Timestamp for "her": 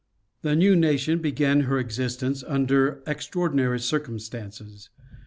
1.59-1.77